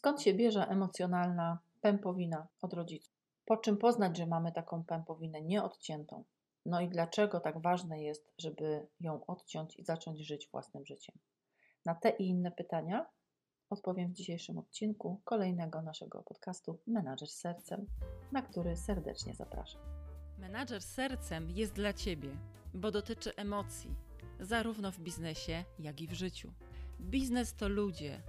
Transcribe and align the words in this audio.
Skąd 0.00 0.22
się 0.22 0.34
bierze 0.34 0.68
emocjonalna 0.68 1.58
pępowina 1.80 2.48
od 2.62 2.72
rodziców? 2.72 3.14
Po 3.44 3.56
czym 3.56 3.76
poznać, 3.76 4.16
że 4.16 4.26
mamy 4.26 4.52
taką 4.52 4.84
pępowinę 4.84 5.42
nieodciętą? 5.42 6.24
No 6.66 6.80
i 6.80 6.88
dlaczego 6.88 7.40
tak 7.40 7.62
ważne 7.62 8.02
jest, 8.02 8.32
żeby 8.38 8.86
ją 9.00 9.26
odciąć 9.26 9.78
i 9.78 9.84
zacząć 9.84 10.20
żyć 10.26 10.48
własnym 10.52 10.86
życiem? 10.86 11.18
Na 11.84 11.94
te 11.94 12.10
i 12.10 12.28
inne 12.28 12.50
pytania 12.50 13.06
odpowiem 13.70 14.10
w 14.10 14.12
dzisiejszym 14.12 14.58
odcinku 14.58 15.20
kolejnego 15.24 15.82
naszego 15.82 16.22
podcastu 16.22 16.78
Menadżer 16.86 17.28
sercem, 17.28 17.86
na 18.32 18.42
który 18.42 18.76
serdecznie 18.76 19.34
zapraszam. 19.34 19.82
Menadżer 20.38 20.82
sercem 20.82 21.50
jest 21.50 21.72
dla 21.72 21.92
Ciebie, 21.92 22.30
bo 22.74 22.90
dotyczy 22.90 23.36
emocji, 23.36 23.94
zarówno 24.40 24.92
w 24.92 25.00
biznesie, 25.00 25.64
jak 25.78 26.00
i 26.00 26.06
w 26.06 26.12
życiu. 26.12 26.52
Biznes 27.00 27.54
to 27.54 27.68
ludzie, 27.68 28.22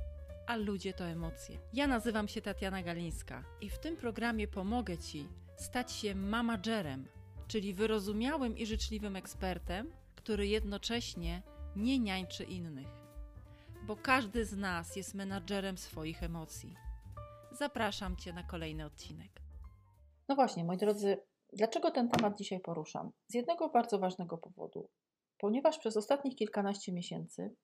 a 0.47 0.55
ludzie 0.55 0.93
to 0.93 1.05
emocje. 1.05 1.59
Ja 1.73 1.87
nazywam 1.87 2.27
się 2.27 2.41
Tatiana 2.41 2.83
Galińska 2.83 3.43
i 3.61 3.69
w 3.69 3.79
tym 3.79 3.97
programie 3.97 4.47
pomogę 4.47 4.97
Ci 4.97 5.27
stać 5.55 5.91
się 5.91 6.15
mamagerem, 6.15 7.07
czyli 7.47 7.73
wyrozumiałym 7.73 8.57
i 8.57 8.65
życzliwym 8.65 9.15
ekspertem, 9.15 9.93
który 10.15 10.47
jednocześnie 10.47 11.41
nie 11.75 11.99
niańczy 11.99 12.43
innych. 12.43 12.87
Bo 13.87 13.95
każdy 13.95 14.45
z 14.45 14.57
nas 14.57 14.95
jest 14.95 15.13
menadżerem 15.13 15.77
swoich 15.77 16.23
emocji. 16.23 16.75
Zapraszam 17.51 18.17
Cię 18.17 18.33
na 18.33 18.43
kolejny 18.43 18.85
odcinek. 18.85 19.41
No 20.29 20.35
właśnie, 20.35 20.63
moi 20.63 20.77
drodzy, 20.77 21.17
dlaczego 21.53 21.91
ten 21.91 22.09
temat 22.09 22.37
dzisiaj 22.37 22.59
poruszam? 22.59 23.11
Z 23.27 23.33
jednego 23.33 23.69
bardzo 23.69 23.99
ważnego 23.99 24.37
powodu. 24.37 24.89
Ponieważ 25.37 25.77
przez 25.77 25.97
ostatnich 25.97 26.35
kilkanaście 26.35 26.93
miesięcy 26.93 27.55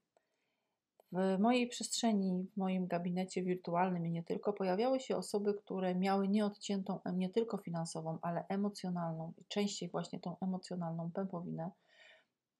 w 1.12 1.40
mojej 1.40 1.68
przestrzeni, 1.68 2.48
w 2.54 2.58
moim 2.58 2.88
gabinecie 2.88 3.44
wirtualnym 3.44 4.08
i 4.08 4.12
nie 4.12 4.24
tylko, 4.24 4.54
pojawiały 4.54 5.00
się 5.00 5.18
osoby, 5.18 5.54
które 5.54 5.96
miały 5.96 6.28
nieodciętą 6.28 7.00
nie 7.14 7.30
tylko 7.30 7.58
finansową, 7.58 8.18
ale 8.22 8.46
emocjonalną 8.50 9.34
i 9.38 9.46
częściej 9.46 9.90
właśnie 9.90 10.20
tą 10.20 10.36
emocjonalną 10.42 11.12
pępowinę 11.12 11.72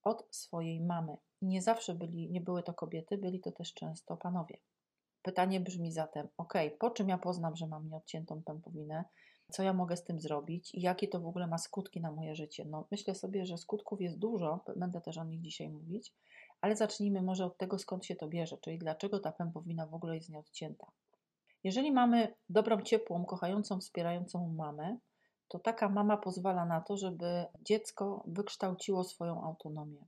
od 0.04 0.28
swojej 0.32 0.82
mamy. 0.82 1.18
Nie 1.42 1.62
zawsze 1.62 1.96
byli, 1.96 2.30
nie 2.30 2.42
były 2.42 2.64
to 2.64 2.74
kobiety, 2.74 3.18
byli 3.18 3.40
to 3.40 3.52
też 3.52 3.74
często 3.74 4.18
panowie. 4.18 4.58
Pytanie 5.22 5.60
brzmi 5.60 5.92
zatem: 5.92 6.28
OK, 6.38 6.54
po 6.80 6.92
czym 6.92 7.10
ja 7.10 7.18
poznam, 7.18 7.56
że 7.56 7.68
mam 7.68 7.90
nieodciętą 7.90 8.44
pępowinę? 8.44 9.04
Co 9.52 9.64
ja 9.64 9.74
mogę 9.74 9.98
z 9.98 10.04
tym 10.04 10.20
zrobić 10.20 10.76
i 10.76 10.82
jakie 10.82 11.08
to 11.08 11.20
w 11.20 11.28
ogóle 11.28 11.48
ma 11.48 11.58
skutki 11.58 12.02
na 12.02 12.12
moje 12.12 12.36
życie? 12.36 12.66
No, 12.66 12.88
myślę 12.92 13.16
sobie, 13.16 13.46
że 13.46 13.58
skutków 13.58 14.02
jest 14.02 14.18
dużo, 14.18 14.60
będę 14.76 15.02
też 15.02 15.18
o 15.18 15.24
nich 15.24 15.42
dzisiaj 15.42 15.70
mówić, 15.70 16.14
ale 16.62 16.76
zacznijmy 16.76 17.22
może 17.22 17.46
od 17.46 17.58
tego, 17.58 17.80
skąd 17.80 18.06
się 18.06 18.16
to 18.16 18.28
bierze, 18.28 18.58
czyli 18.58 18.78
dlaczego 18.78 19.20
ta 19.20 19.32
pępowina 19.32 19.88
w 19.88 19.94
ogóle 19.94 20.16
jest 20.16 20.30
nieodcięta. 20.30 20.92
Jeżeli 21.64 21.92
mamy 21.92 22.34
dobrą, 22.50 22.82
ciepłą, 22.82 23.26
kochającą, 23.26 23.80
wspierającą 23.80 24.54
mamę, 24.58 24.98
to 25.48 25.60
taka 25.60 25.90
mama 25.90 26.18
pozwala 26.18 26.66
na 26.66 26.82
to, 26.82 26.98
żeby 26.98 27.46
dziecko 27.62 28.24
wykształciło 28.28 29.04
swoją 29.04 29.44
autonomię. 29.44 30.06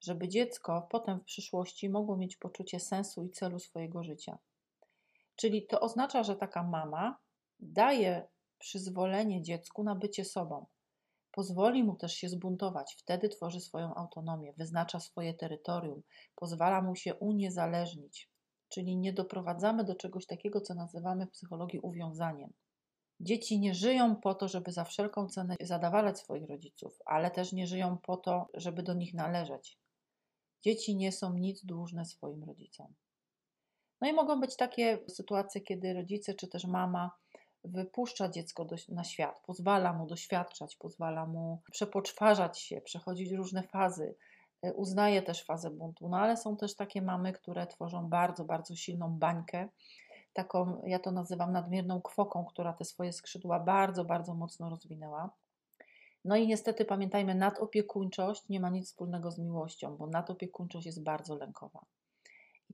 Żeby 0.00 0.28
dziecko 0.28 0.86
potem 0.90 1.20
w 1.20 1.24
przyszłości 1.24 1.88
mogło 1.88 2.16
mieć 2.16 2.36
poczucie 2.36 2.80
sensu 2.80 3.24
i 3.24 3.30
celu 3.30 3.58
swojego 3.58 4.04
życia. 4.04 4.38
Czyli 5.36 5.66
to 5.66 5.80
oznacza, 5.80 6.22
że 6.22 6.36
taka 6.36 6.62
mama 6.62 7.18
daje 7.60 8.28
przyzwolenie 8.58 9.42
dziecku 9.42 9.84
na 9.84 9.94
bycie 9.94 10.24
sobą. 10.24 10.66
Pozwoli 11.36 11.84
mu 11.84 11.96
też 11.96 12.14
się 12.14 12.28
zbuntować, 12.28 12.96
wtedy 12.98 13.28
tworzy 13.28 13.60
swoją 13.60 13.94
autonomię, 13.94 14.52
wyznacza 14.56 15.00
swoje 15.00 15.34
terytorium, 15.34 16.02
pozwala 16.34 16.82
mu 16.82 16.96
się 16.96 17.14
uniezależnić, 17.14 18.30
czyli 18.68 18.96
nie 18.96 19.12
doprowadzamy 19.12 19.84
do 19.84 19.94
czegoś 19.94 20.26
takiego, 20.26 20.60
co 20.60 20.74
nazywamy 20.74 21.26
w 21.26 21.30
psychologii 21.30 21.80
uwiązaniem. 21.80 22.52
Dzieci 23.20 23.60
nie 23.60 23.74
żyją 23.74 24.16
po 24.16 24.34
to, 24.34 24.48
żeby 24.48 24.72
za 24.72 24.84
wszelką 24.84 25.28
cenę 25.28 25.56
zadawalać 25.60 26.18
swoich 26.18 26.48
rodziców, 26.48 26.98
ale 27.06 27.30
też 27.30 27.52
nie 27.52 27.66
żyją 27.66 27.98
po 28.02 28.16
to, 28.16 28.46
żeby 28.54 28.82
do 28.82 28.94
nich 28.94 29.14
należeć. 29.14 29.78
Dzieci 30.62 30.96
nie 30.96 31.12
są 31.12 31.34
nic 31.34 31.64
dłużne 31.64 32.04
swoim 32.04 32.44
rodzicom. 32.44 32.94
No 34.00 34.08
i 34.08 34.12
mogą 34.12 34.40
być 34.40 34.56
takie 34.56 34.98
sytuacje, 35.08 35.60
kiedy 35.60 35.94
rodzice 35.94 36.34
czy 36.34 36.48
też 36.48 36.64
mama 36.64 37.10
wypuszcza 37.66 38.28
dziecko 38.28 38.64
do, 38.64 38.76
na 38.88 39.04
świat, 39.04 39.40
pozwala 39.46 39.92
mu 39.92 40.06
doświadczać, 40.06 40.76
pozwala 40.76 41.26
mu 41.26 41.62
przepoczwarzać 41.72 42.58
się, 42.58 42.80
przechodzić 42.80 43.32
różne 43.32 43.62
fazy. 43.62 44.14
E, 44.62 44.72
uznaje 44.72 45.22
też 45.22 45.44
fazę 45.44 45.70
buntu, 45.70 46.08
no 46.08 46.18
ale 46.18 46.36
są 46.36 46.56
też 46.56 46.76
takie 46.76 47.02
mamy, 47.02 47.32
które 47.32 47.66
tworzą 47.66 48.08
bardzo, 48.08 48.44
bardzo 48.44 48.76
silną 48.76 49.10
bańkę, 49.18 49.68
taką, 50.32 50.82
ja 50.86 50.98
to 50.98 51.10
nazywam 51.10 51.52
nadmierną 51.52 52.02
kwoką, 52.02 52.44
która 52.44 52.72
te 52.72 52.84
swoje 52.84 53.12
skrzydła 53.12 53.60
bardzo, 53.60 54.04
bardzo 54.04 54.34
mocno 54.34 54.70
rozwinęła. 54.70 55.30
No 56.24 56.36
i 56.36 56.46
niestety 56.46 56.84
pamiętajmy, 56.84 57.34
nadopiekuńczość 57.34 58.48
nie 58.48 58.60
ma 58.60 58.70
nic 58.70 58.86
wspólnego 58.86 59.30
z 59.30 59.38
miłością, 59.38 59.96
bo 59.96 60.06
nadopiekuńczość 60.06 60.86
jest 60.86 61.02
bardzo 61.02 61.36
lękowa. 61.36 61.80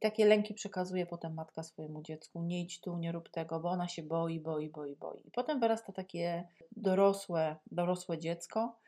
Takie 0.02 0.26
lęki 0.26 0.54
przekazuje 0.54 1.06
potem 1.06 1.34
matka 1.34 1.62
swojemu 1.62 2.02
dziecku: 2.02 2.42
nie 2.42 2.62
idź 2.62 2.80
tu, 2.80 2.98
nie 2.98 3.12
rób 3.12 3.28
tego, 3.28 3.60
bo 3.60 3.70
ona 3.70 3.88
się 3.88 4.02
boi, 4.02 4.40
boi, 4.40 4.68
boi, 4.68 4.96
boi. 4.96 5.20
I 5.24 5.30
potem 5.30 5.60
wyrasta 5.60 5.92
takie 5.92 6.48
dorosłe, 6.76 7.56
dorosłe 7.70 8.18
dziecko, 8.18 8.78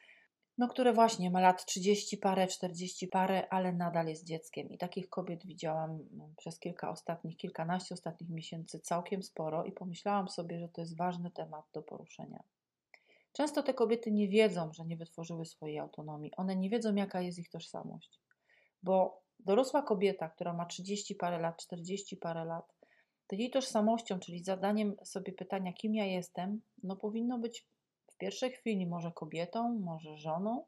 no, 0.59 0.69
które 0.69 0.93
właśnie 0.93 1.31
ma 1.31 1.41
lat 1.41 1.65
30 1.65 2.19
parę, 2.19 2.47
40 2.47 3.09
parę, 3.09 3.49
ale 3.51 3.73
nadal 3.73 4.07
jest 4.07 4.25
dzieckiem. 4.25 4.71
I 4.71 4.79
takich 4.79 5.09
kobiet 5.09 5.47
widziałam 5.47 5.99
no, 6.11 6.29
przez 6.37 6.59
kilka 6.59 6.91
ostatnich, 6.91 7.37
kilkanaście 7.37 7.95
ostatnich 7.95 8.31
miesięcy 8.31 8.81
całkiem 8.81 9.23
sporo 9.23 9.65
i 9.65 9.73
pomyślałam 9.73 10.29
sobie, 10.29 10.59
że 10.59 10.69
to 10.69 10.81
jest 10.81 10.97
ważny 10.97 11.31
temat 11.31 11.65
do 11.73 11.83
poruszenia. 11.83 12.43
Często 13.33 13.63
te 13.63 13.75
kobiety 13.75 14.13
nie 14.13 14.29
wiedzą, 14.29 14.73
że 14.73 14.85
nie 14.85 14.97
wytworzyły 14.97 15.45
swojej 15.45 15.79
autonomii. 15.79 16.37
One 16.37 16.57
nie 16.57 16.71
wiedzą, 16.71 16.95
jaka 16.95 17.21
jest 17.21 17.39
ich 17.39 17.51
tożsamość, 17.51 18.21
bo 18.83 19.24
dorosła 19.45 19.83
kobieta, 19.83 20.29
która 20.29 20.53
ma 20.53 20.67
30 20.67 21.15
parę 21.15 21.39
lat, 21.39 21.57
40 21.57 22.17
parę 22.17 22.45
lat, 22.45 22.75
to 23.27 23.37
jej 23.37 23.51
tożsamością, 23.51 24.19
czyli 24.19 24.45
zadaniem 24.45 24.97
sobie 25.05 25.33
pytania, 25.33 25.73
kim 25.73 25.95
ja 25.95 26.05
jestem, 26.05 26.61
no 26.83 26.97
powinno 26.97 27.39
być 27.39 27.67
w 28.11 28.17
pierwszej 28.17 28.51
chwili 28.53 28.87
może 28.87 29.13
kobietą, 29.13 29.79
może 29.79 30.17
żoną, 30.17 30.65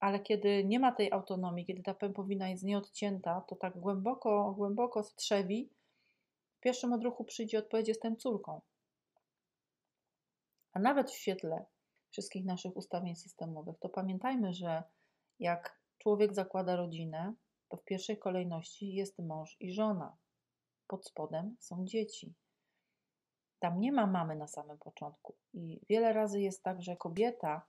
ale 0.00 0.20
kiedy 0.20 0.64
nie 0.64 0.80
ma 0.80 0.92
tej 0.92 1.12
autonomii, 1.12 1.66
kiedy 1.66 1.82
ta 1.82 1.94
pępowina 1.94 2.48
jest 2.48 2.64
nieodcięta, 2.64 3.40
to 3.40 3.56
tak 3.56 3.78
głęboko, 3.78 4.54
głęboko 4.56 5.02
strzewi, 5.02 5.70
w 6.56 6.60
pierwszym 6.60 6.92
odruchu 6.92 7.24
przyjdzie 7.24 7.58
odpowiedź, 7.58 7.88
jestem 7.88 8.16
córką. 8.16 8.60
A 10.72 10.78
nawet 10.78 11.10
w 11.10 11.16
świetle 11.16 11.64
wszystkich 12.10 12.44
naszych 12.44 12.76
ustawień 12.76 13.16
systemowych, 13.16 13.78
to 13.78 13.88
pamiętajmy, 13.88 14.52
że 14.52 14.82
jak 15.38 15.80
człowiek 15.98 16.34
zakłada 16.34 16.76
rodzinę, 16.76 17.34
to 17.74 17.78
w 17.78 17.84
pierwszej 17.84 18.18
kolejności 18.18 18.94
jest 18.94 19.18
mąż 19.18 19.56
i 19.60 19.72
żona. 19.72 20.16
Pod 20.86 21.06
spodem 21.06 21.56
są 21.60 21.84
dzieci. 21.84 22.34
Tam 23.58 23.80
nie 23.80 23.92
ma 23.92 24.06
mamy 24.06 24.36
na 24.36 24.46
samym 24.46 24.78
początku. 24.78 25.34
I 25.54 25.80
wiele 25.88 26.12
razy 26.12 26.40
jest 26.40 26.62
tak, 26.62 26.82
że 26.82 26.96
kobieta 26.96 27.66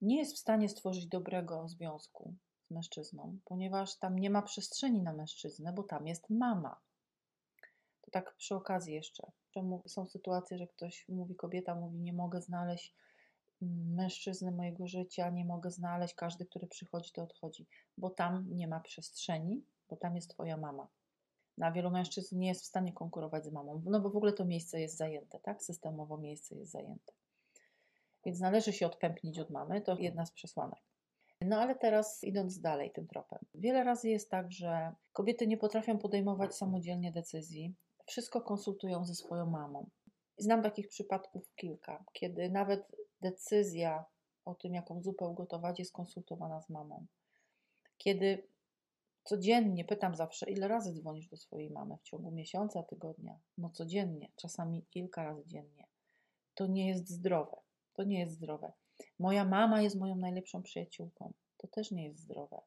nie 0.00 0.18
jest 0.18 0.34
w 0.34 0.38
stanie 0.38 0.68
stworzyć 0.68 1.06
dobrego 1.06 1.68
związku 1.68 2.34
z 2.66 2.70
mężczyzną, 2.70 3.38
ponieważ 3.44 3.98
tam 3.98 4.18
nie 4.18 4.30
ma 4.30 4.42
przestrzeni 4.42 5.02
na 5.02 5.12
mężczyznę, 5.12 5.72
bo 5.72 5.82
tam 5.82 6.06
jest 6.06 6.30
mama. 6.30 6.80
To 8.02 8.10
tak 8.10 8.34
przy 8.36 8.54
okazji 8.54 8.94
jeszcze. 8.94 9.32
Czemu 9.50 9.82
są 9.86 10.08
sytuacje, 10.08 10.58
że 10.58 10.66
ktoś 10.66 11.08
mówi, 11.08 11.36
kobieta 11.36 11.74
mówi, 11.74 11.98
nie 11.98 12.12
mogę 12.12 12.40
znaleźć 12.40 12.94
mężczyzny 13.60 14.52
mojego 14.52 14.86
życia 14.86 15.30
nie 15.30 15.44
mogę 15.44 15.70
znaleźć, 15.70 16.14
każdy, 16.14 16.46
który 16.46 16.66
przychodzi, 16.66 17.12
to 17.12 17.22
odchodzi, 17.22 17.66
bo 17.98 18.10
tam 18.10 18.46
nie 18.50 18.68
ma 18.68 18.80
przestrzeni, 18.80 19.64
bo 19.88 19.96
tam 19.96 20.16
jest 20.16 20.30
Twoja 20.30 20.56
mama. 20.56 20.88
Na 21.58 21.72
wielu 21.72 21.90
mężczyzn 21.90 22.38
nie 22.38 22.48
jest 22.48 22.62
w 22.62 22.66
stanie 22.66 22.92
konkurować 22.92 23.44
z 23.44 23.52
mamą, 23.52 23.82
no 23.84 24.00
bo 24.00 24.10
w 24.10 24.16
ogóle 24.16 24.32
to 24.32 24.44
miejsce 24.44 24.80
jest 24.80 24.96
zajęte, 24.96 25.40
tak? 25.40 25.62
Systemowo 25.62 26.18
miejsce 26.18 26.54
jest 26.54 26.72
zajęte. 26.72 27.12
Więc 28.24 28.40
należy 28.40 28.72
się 28.72 28.86
odpępnić 28.86 29.38
od 29.38 29.50
mamy, 29.50 29.80
to 29.80 29.98
jedna 29.98 30.26
z 30.26 30.32
przesłanek. 30.32 30.80
No 31.40 31.60
ale 31.60 31.74
teraz 31.74 32.24
idąc 32.24 32.60
dalej 32.60 32.90
tym 32.90 33.06
tropem. 33.06 33.38
Wiele 33.54 33.84
razy 33.84 34.08
jest 34.08 34.30
tak, 34.30 34.52
że 34.52 34.94
kobiety 35.12 35.46
nie 35.46 35.56
potrafią 35.56 35.98
podejmować 35.98 36.54
samodzielnie 36.56 37.12
decyzji, 37.12 37.74
wszystko 38.06 38.40
konsultują 38.40 39.04
ze 39.04 39.14
swoją 39.14 39.46
mamą. 39.46 39.90
Znam 40.38 40.62
takich 40.62 40.88
przypadków 40.88 41.54
kilka, 41.56 42.04
kiedy 42.12 42.50
nawet 42.50 42.92
decyzja 43.20 44.04
o 44.44 44.54
tym, 44.54 44.74
jaką 44.74 45.02
zupę 45.02 45.26
ugotować, 45.26 45.78
jest 45.78 45.92
konsultowana 45.92 46.60
z 46.60 46.70
mamą. 46.70 47.06
Kiedy 47.98 48.48
codziennie, 49.24 49.84
pytam 49.84 50.14
zawsze, 50.14 50.50
ile 50.50 50.68
razy 50.68 50.92
dzwonisz 50.92 51.28
do 51.28 51.36
swojej 51.36 51.70
mamy 51.70 51.96
w 51.96 52.02
ciągu 52.02 52.30
miesiąca, 52.30 52.82
tygodnia? 52.82 53.38
No 53.58 53.70
codziennie, 53.70 54.28
czasami 54.36 54.86
kilka 54.90 55.24
razy 55.24 55.46
dziennie. 55.46 55.86
To 56.54 56.66
nie 56.66 56.88
jest 56.88 57.08
zdrowe. 57.08 57.56
To 57.92 58.04
nie 58.04 58.20
jest 58.20 58.32
zdrowe. 58.32 58.72
Moja 59.18 59.44
mama 59.44 59.82
jest 59.82 59.96
moją 59.96 60.16
najlepszą 60.16 60.62
przyjaciółką. 60.62 61.32
To 61.56 61.68
też 61.68 61.90
nie 61.90 62.04
jest 62.04 62.18
zdrowe. 62.18 62.60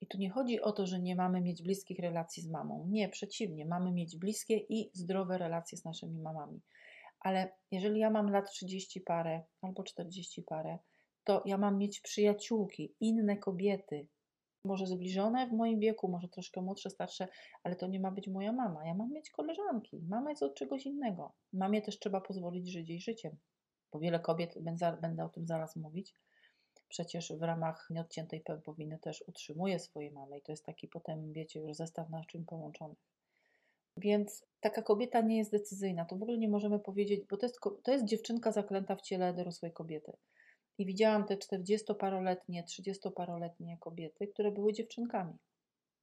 I 0.00 0.06
tu 0.06 0.18
nie 0.18 0.30
chodzi 0.30 0.60
o 0.60 0.72
to, 0.72 0.86
że 0.86 1.00
nie 1.00 1.16
mamy 1.16 1.40
mieć 1.40 1.62
bliskich 1.62 1.98
relacji 1.98 2.42
z 2.42 2.48
mamą. 2.48 2.86
Nie, 2.88 3.08
przeciwnie, 3.08 3.66
mamy 3.66 3.92
mieć 3.92 4.16
bliskie 4.16 4.56
i 4.56 4.90
zdrowe 4.92 5.38
relacje 5.38 5.78
z 5.78 5.84
naszymi 5.84 6.20
mamami. 6.20 6.60
Ale 7.24 7.52
jeżeli 7.70 8.00
ja 8.00 8.10
mam 8.10 8.30
lat 8.30 8.50
30 8.50 9.00
parę 9.00 9.42
albo 9.62 9.82
40 9.82 10.42
parę, 10.42 10.78
to 11.24 11.42
ja 11.46 11.58
mam 11.58 11.78
mieć 11.78 12.00
przyjaciółki, 12.00 12.94
inne 13.00 13.36
kobiety, 13.36 14.08
może 14.64 14.86
zbliżone 14.86 15.46
w 15.46 15.52
moim 15.52 15.80
wieku, 15.80 16.08
może 16.08 16.28
troszkę 16.28 16.62
młodsze, 16.62 16.90
starsze, 16.90 17.28
ale 17.62 17.76
to 17.76 17.86
nie 17.86 18.00
ma 18.00 18.10
być 18.10 18.28
moja 18.28 18.52
mama. 18.52 18.86
Ja 18.86 18.94
mam 18.94 19.12
mieć 19.12 19.30
koleżanki. 19.30 20.02
Mama 20.08 20.30
jest 20.30 20.42
od 20.42 20.54
czegoś 20.54 20.86
innego. 20.86 21.32
Mamie 21.52 21.82
też 21.82 21.98
trzeba 21.98 22.20
pozwolić 22.20 22.72
żyć 22.72 22.88
jej 22.88 23.00
życiem, 23.00 23.36
bo 23.92 23.98
wiele 23.98 24.20
kobiet, 24.20 24.54
będę, 25.00 25.24
o 25.24 25.28
tym 25.28 25.46
zaraz 25.46 25.76
mówić, 25.76 26.14
przecież 26.88 27.32
w 27.32 27.42
ramach 27.42 27.86
nieodciętej 27.90 28.40
pępowiny 28.40 28.98
też 28.98 29.24
utrzymuje 29.26 29.78
swoje 29.78 30.10
mamy 30.10 30.38
i 30.38 30.42
to 30.42 30.52
jest 30.52 30.64
taki 30.64 30.88
potem, 30.88 31.32
wiecie, 31.32 31.60
już 31.60 31.76
zestaw 31.76 32.10
naczyń 32.10 32.44
połączonych. 32.44 32.98
Więc 33.96 34.46
taka 34.60 34.82
kobieta 34.82 35.20
nie 35.20 35.38
jest 35.38 35.50
decyzyjna. 35.50 36.04
To 36.04 36.16
w 36.16 36.22
ogóle 36.22 36.38
nie 36.38 36.48
możemy 36.48 36.78
powiedzieć, 36.78 37.24
bo 37.30 37.36
to 37.36 37.46
jest, 37.46 37.58
to 37.82 37.92
jest 37.92 38.04
dziewczynka 38.04 38.52
zaklęta 38.52 38.96
w 38.96 39.02
ciele 39.02 39.34
dorosłej 39.34 39.72
kobiety. 39.72 40.12
I 40.78 40.86
widziałam 40.86 41.26
te 41.26 41.36
40-paroletnie, 41.36 42.64
30-paroletnie 42.64 43.78
kobiety, 43.78 44.26
które 44.26 44.52
były 44.52 44.72
dziewczynkami. 44.72 45.38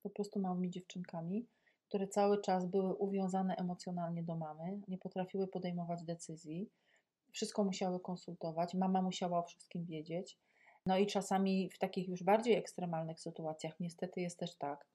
Po 0.04 0.10
prostu 0.10 0.40
małymi 0.40 0.70
dziewczynkami, 0.70 1.48
które 1.88 2.08
cały 2.08 2.42
czas 2.42 2.66
były 2.66 2.94
uwiązane 2.94 3.56
emocjonalnie 3.56 4.24
do 4.24 4.36
mamy, 4.36 4.82
nie 4.88 4.98
potrafiły 4.98 5.48
podejmować 5.48 6.04
decyzji, 6.04 6.70
wszystko 7.32 7.64
musiały 7.64 8.00
konsultować, 8.00 8.74
mama 8.74 9.02
musiała 9.02 9.40
o 9.40 9.44
wszystkim 9.44 9.86
wiedzieć. 9.86 10.38
No 10.86 10.98
i 10.98 11.08
czasami 11.08 11.70
w 11.70 11.78
takich 11.78 12.08
już 12.08 12.24
bardziej 12.24 12.56
ekstremalnych 12.56 13.20
sytuacjach 13.20 13.80
niestety 13.80 14.22
jest 14.22 14.40
też 14.40 14.56
tak, 14.56 14.86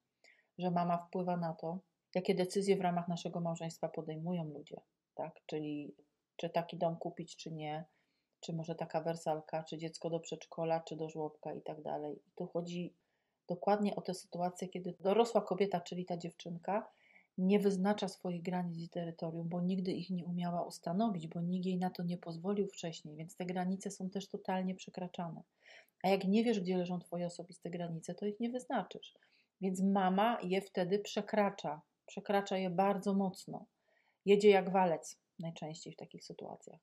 że 0.58 0.70
mama 0.70 0.98
wpływa 0.98 1.36
na 1.36 1.54
to, 1.54 1.78
jakie 2.14 2.34
decyzje 2.34 2.76
w 2.76 2.80
ramach 2.80 3.08
naszego 3.08 3.40
małżeństwa 3.40 3.88
podejmują 3.88 4.44
ludzie, 4.44 4.80
tak? 5.14 5.40
Czyli 5.46 5.94
czy 6.36 6.50
taki 6.50 6.78
dom 6.78 6.96
kupić, 6.96 7.36
czy 7.36 7.52
nie, 7.52 7.84
czy 8.40 8.52
może 8.52 8.74
taka 8.74 9.00
wersalka, 9.00 9.62
czy 9.62 9.78
dziecko 9.78 10.10
do 10.10 10.20
przedszkola, 10.20 10.80
czy 10.80 10.96
do 10.96 11.08
żłobka 11.08 11.54
i 11.54 11.62
tak 11.62 11.82
dalej. 11.82 12.16
I 12.26 12.30
tu 12.34 12.46
chodzi 12.46 12.94
dokładnie 13.48 13.96
o 13.96 14.00
tę 14.00 14.14
sytuację, 14.14 14.68
kiedy 14.68 14.94
dorosła 15.00 15.40
kobieta, 15.40 15.80
czyli 15.80 16.04
ta 16.04 16.16
dziewczynka, 16.16 16.90
nie 17.38 17.58
wyznacza 17.58 18.08
swoich 18.08 18.42
granic 18.42 18.78
i 18.78 18.88
terytorium, 18.88 19.48
bo 19.48 19.60
nigdy 19.60 19.92
ich 19.92 20.10
nie 20.10 20.24
umiała 20.24 20.62
ustanowić, 20.62 21.28
bo 21.28 21.40
nikt 21.40 21.66
jej 21.66 21.78
na 21.78 21.90
to 21.90 22.02
nie 22.02 22.18
pozwolił 22.18 22.66
wcześniej, 22.66 23.16
więc 23.16 23.36
te 23.36 23.46
granice 23.46 23.90
są 23.90 24.10
też 24.10 24.28
totalnie 24.28 24.74
przekraczane. 24.74 25.42
A 26.02 26.08
jak 26.08 26.24
nie 26.24 26.44
wiesz, 26.44 26.60
gdzie 26.60 26.76
leżą 26.76 26.98
Twoje 26.98 27.26
osobiste 27.26 27.70
granice, 27.70 28.14
to 28.14 28.26
ich 28.26 28.40
nie 28.40 28.50
wyznaczysz. 28.50 29.14
Więc 29.60 29.82
mama 29.82 30.38
je 30.42 30.60
wtedy 30.60 30.98
przekracza, 30.98 31.82
przekracza 32.06 32.58
je 32.58 32.70
bardzo 32.70 33.14
mocno. 33.14 33.66
Jedzie 34.24 34.50
jak 34.50 34.70
walec 34.72 35.20
najczęściej 35.38 35.92
w 35.92 35.96
takich 35.96 36.24
sytuacjach. 36.24 36.80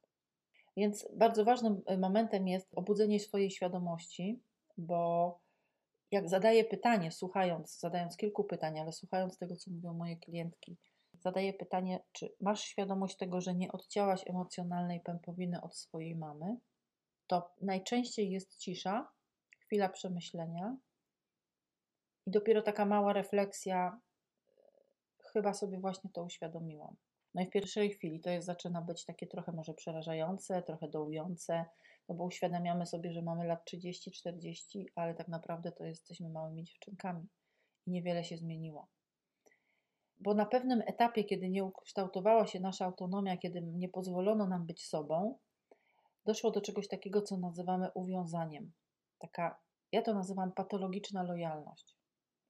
Więc 0.78 1.08
bardzo 1.16 1.46
ważnym 1.46 1.82
e, 1.86 1.98
momentem 1.98 2.48
jest 2.48 2.74
obudzenie 2.76 3.20
swojej 3.20 3.52
świadomości, 3.52 4.42
bo 4.78 5.40
jak 6.12 6.30
zadaję 6.30 6.64
pytanie, 6.64 7.12
słuchając, 7.12 7.80
zadając 7.80 8.18
kilku 8.18 8.44
pytań, 8.44 8.80
ale 8.80 8.92
słuchając 8.92 9.38
tego, 9.38 9.56
co 9.56 9.72
mówią 9.72 9.94
moje 9.94 10.18
klientki, 10.18 10.78
zadaję 11.20 11.54
pytanie, 11.54 12.00
czy 12.12 12.36
masz 12.42 12.62
świadomość 12.62 13.18
tego, 13.18 13.42
że 13.42 13.56
nie 13.56 13.72
odcięłaś 13.72 14.24
emocjonalnej 14.28 15.00
pępowiny 15.00 15.62
od 15.62 15.76
swojej 15.76 16.16
mamy, 16.16 16.58
to 17.28 17.52
najczęściej 17.62 18.32
jest 18.32 18.58
cisza, 18.58 19.08
chwila 19.60 19.90
przemyślenia 19.90 20.78
i 22.26 22.32
dopiero 22.32 22.62
taka 22.62 22.86
mała 22.86 23.14
refleksja, 23.14 24.00
chyba 25.34 25.54
sobie 25.54 25.80
właśnie 25.80 26.10
to 26.14 26.24
uświadomiłam. 26.24 26.96
No 27.34 27.42
i 27.42 27.46
w 27.46 27.50
pierwszej 27.50 27.90
chwili 27.90 28.20
to 28.20 28.30
jest, 28.30 28.48
zaczyna 28.48 28.82
być 28.82 29.06
takie 29.06 29.28
trochę 29.28 29.52
może 29.52 29.74
przerażające, 29.74 30.62
trochę 30.62 30.88
dołujące, 30.88 31.66
no 32.10 32.16
bo 32.16 32.24
uświadamiamy 32.24 32.86
sobie, 32.86 33.14
że 33.14 33.22
mamy 33.22 33.48
lat 33.48 33.70
30-40, 33.74 34.86
ale 34.96 35.16
tak 35.16 35.28
naprawdę 35.28 35.72
to 35.72 35.86
jesteśmy 35.86 36.30
małymi 36.30 36.64
dziewczynkami 36.64 37.28
i 37.88 37.92
niewiele 37.92 38.24
się 38.24 38.38
zmieniło. 38.38 38.88
Bo 40.20 40.34
na 40.34 40.46
pewnym 40.46 40.82
etapie, 40.86 41.24
kiedy 41.24 41.50
nie 41.50 41.66
ukształtowała 41.66 42.48
się 42.48 42.60
nasza 42.60 42.86
autonomia, 42.86 43.38
kiedy 43.38 43.62
nie 43.62 43.90
pozwolono 43.90 44.48
nam 44.48 44.66
być 44.66 44.86
sobą, 44.86 45.38
doszło 46.26 46.52
do 46.52 46.62
czegoś 46.62 46.88
takiego, 46.88 47.22
co 47.22 47.38
nazywamy 47.38 47.92
uwiązaniem. 47.94 48.72
Taka, 49.20 49.60
ja 49.92 50.02
to 50.02 50.14
nazywam 50.14 50.52
patologiczna 50.52 51.24
lojalność. 51.24 52.01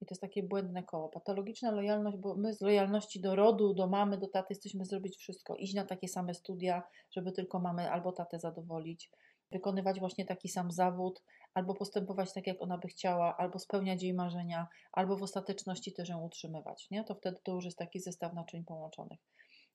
I 0.02 0.06
to 0.06 0.12
jest 0.12 0.20
takie 0.20 0.42
błędne 0.42 0.82
koło. 0.82 1.08
Patologiczna 1.08 1.70
lojalność, 1.70 2.16
bo 2.16 2.34
my 2.36 2.54
z 2.54 2.60
lojalności 2.60 3.20
do 3.20 3.36
rodu, 3.36 3.74
do 3.74 3.86
mamy, 3.86 4.18
do 4.18 4.28
taty 4.28 4.46
jesteśmy 4.50 4.84
zrobić 4.84 5.16
wszystko. 5.16 5.56
Iść 5.56 5.74
na 5.74 5.84
takie 5.84 6.08
same 6.08 6.34
studia, 6.34 6.82
żeby 7.10 7.32
tylko 7.32 7.60
mamy 7.60 7.90
albo 7.90 8.12
tatę 8.12 8.38
zadowolić, 8.38 9.10
wykonywać 9.52 10.00
właśnie 10.00 10.26
taki 10.26 10.48
sam 10.48 10.70
zawód, 10.70 11.22
albo 11.54 11.74
postępować 11.74 12.32
tak, 12.32 12.46
jak 12.46 12.62
ona 12.62 12.78
by 12.78 12.88
chciała, 12.88 13.36
albo 13.36 13.58
spełniać 13.58 14.02
jej 14.02 14.14
marzenia, 14.14 14.68
albo 14.92 15.16
w 15.16 15.22
ostateczności 15.22 15.92
też 15.92 16.08
ją 16.08 16.22
utrzymywać. 16.22 16.90
Nie? 16.90 17.04
To 17.04 17.14
wtedy 17.14 17.38
to 17.42 17.52
już 17.52 17.64
jest 17.64 17.78
taki 17.78 18.00
zestaw 18.00 18.34
naczyń 18.34 18.64
połączonych. 18.64 19.20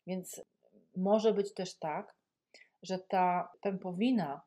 Więc 0.08 0.42
może 0.98 1.34
być 1.34 1.54
też 1.54 1.80
tak, 1.80 2.16
że 2.84 3.00
ta 3.00 3.52
pępowina 3.62 4.42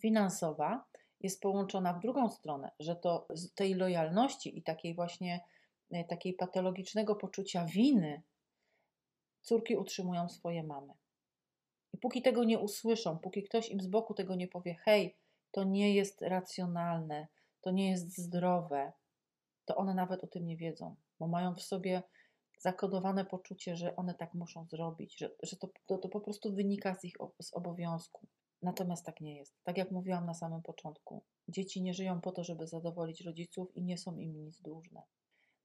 finansowa 0.00 0.84
jest 1.20 1.40
połączona 1.40 1.92
w 1.92 2.00
drugą 2.00 2.30
stronę, 2.30 2.70
że 2.80 2.96
to 2.96 3.26
z 3.30 3.54
tej 3.54 3.74
lojalności 3.74 4.58
i 4.58 4.62
takiej 4.62 4.94
właśnie 4.94 5.40
e, 5.90 6.04
takiej 6.04 6.34
patologicznego 6.34 7.16
poczucia 7.16 7.64
winy 7.64 8.22
córki 9.40 9.76
utrzymują 9.76 10.28
swoje 10.28 10.62
mamy. 10.62 10.94
I 11.92 11.98
póki 11.98 12.22
tego 12.22 12.44
nie 12.44 12.58
usłyszą, 12.58 13.18
póki 13.18 13.42
ktoś 13.42 13.70
im 13.70 13.80
z 13.80 13.86
boku 13.86 14.14
tego 14.14 14.34
nie 14.34 14.48
powie, 14.48 14.74
hej, 14.74 15.16
to 15.50 15.64
nie 15.64 15.94
jest 15.94 16.22
racjonalne, 16.22 17.28
to 17.60 17.70
nie 17.70 17.90
jest 17.90 18.18
zdrowe, 18.18 18.92
to 19.64 19.76
one 19.76 19.94
nawet 19.94 20.24
o 20.24 20.26
tym 20.26 20.46
nie 20.46 20.56
wiedzą, 20.56 20.96
bo 21.18 21.28
mają 21.28 21.54
w 21.54 21.62
sobie 21.62 22.02
zakodowane 22.58 23.24
poczucie, 23.24 23.76
że 23.76 23.96
one 23.96 24.14
tak 24.14 24.34
muszą 24.34 24.66
zrobić, 24.66 25.18
że, 25.18 25.30
że 25.42 25.56
to, 25.56 25.68
to, 25.86 25.98
to 25.98 26.08
po 26.08 26.20
prostu 26.20 26.54
wynika 26.54 26.94
z 26.94 27.04
ich 27.04 27.14
z 27.42 27.54
obowiązku. 27.54 28.26
Natomiast 28.62 29.06
tak 29.06 29.20
nie 29.20 29.36
jest. 29.36 29.54
Tak 29.64 29.78
jak 29.78 29.90
mówiłam 29.90 30.26
na 30.26 30.34
samym 30.34 30.62
początku, 30.62 31.22
dzieci 31.48 31.82
nie 31.82 31.94
żyją 31.94 32.20
po 32.20 32.32
to, 32.32 32.44
żeby 32.44 32.66
zadowolić 32.66 33.20
rodziców 33.20 33.76
i 33.76 33.82
nie 33.82 33.98
są 33.98 34.16
im 34.16 34.44
nic 34.44 34.60
dłużne. 34.60 35.02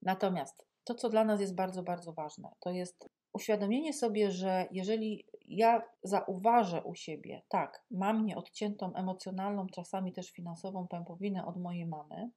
Natomiast 0.02 0.66
to, 0.84 0.96
co 0.96 1.10
dla 1.10 1.24
nas 1.24 1.42
jest 1.42 1.56
bardzo, 1.56 1.84
bardzo 1.84 2.14
ważne, 2.14 2.50
to 2.60 2.72
jest 2.72 3.10
uświadomienie 3.34 3.94
sobie, 3.94 4.32
że 4.32 4.68
jeżeli 4.72 5.26
ja 5.46 5.82
zauważę 6.04 6.84
u 6.84 6.96
siebie, 6.96 7.42
tak, 7.50 7.84
mam 7.92 8.26
nieodciętą 8.26 8.94
emocjonalną, 8.94 9.68
czasami 9.68 10.14
też 10.14 10.32
finansową 10.32 10.88
pępowinę 10.88 11.46
od 11.46 11.58
mojej 11.58 11.86
mamy, 11.86 12.32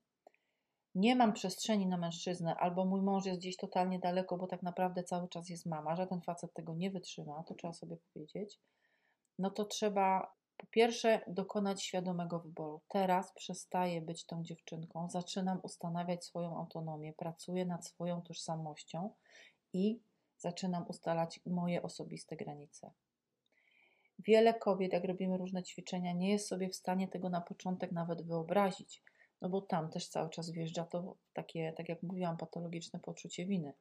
nie 0.94 1.16
mam 1.16 1.32
przestrzeni 1.32 1.86
na 1.86 1.96
mężczyznę, 1.96 2.54
albo 2.54 2.84
mój 2.84 3.02
mąż 3.02 3.26
jest 3.26 3.40
gdzieś 3.40 3.56
totalnie 3.56 3.98
daleko, 3.98 4.36
bo 4.36 4.46
tak 4.46 4.62
naprawdę 4.62 5.04
cały 5.04 5.28
czas 5.28 5.48
jest 5.48 5.66
mama, 5.66 5.96
żaden 5.96 6.20
facet 6.20 6.54
tego 6.54 6.74
nie 6.74 6.90
wytrzyma, 6.90 7.42
to 7.42 7.54
trzeba 7.54 7.72
sobie 7.72 7.96
powiedzieć, 7.96 8.60
no 9.38 9.50
to 9.50 9.64
trzeba 9.64 10.32
po 10.66 10.70
pierwsze 10.70 11.20
dokonać 11.26 11.82
świadomego 11.82 12.40
wyboru. 12.40 12.80
Teraz 12.88 13.32
przestaję 13.32 14.00
być 14.00 14.24
tą 14.24 14.42
dziewczynką, 14.42 15.08
zaczynam 15.08 15.60
ustanawiać 15.62 16.24
swoją 16.24 16.56
autonomię, 16.58 17.12
pracuję 17.12 17.66
nad 17.66 17.86
swoją 17.86 18.22
tożsamością 18.22 19.10
i 19.72 20.00
zaczynam 20.38 20.86
ustalać 20.88 21.40
moje 21.46 21.82
osobiste 21.82 22.36
granice. 22.36 22.90
Wiele 24.18 24.54
kobiet, 24.54 24.92
jak 24.92 25.04
robimy 25.04 25.38
różne 25.38 25.62
ćwiczenia, 25.62 26.12
nie 26.12 26.30
jest 26.30 26.48
sobie 26.48 26.68
w 26.68 26.76
stanie 26.76 27.08
tego 27.08 27.28
na 27.28 27.40
początek 27.40 27.92
nawet 27.92 28.22
wyobrazić, 28.22 29.02
no 29.40 29.48
bo 29.48 29.60
tam 29.60 29.90
też 29.90 30.08
cały 30.08 30.30
czas 30.30 30.50
wjeżdża 30.50 30.84
to 30.84 31.16
takie, 31.32 31.72
tak 31.72 31.88
jak 31.88 32.02
mówiłam, 32.02 32.36
patologiczne 32.36 33.00
poczucie 33.00 33.46
winy. 33.46 33.72